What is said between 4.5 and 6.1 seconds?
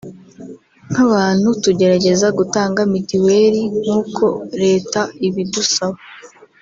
Leta ibidusaba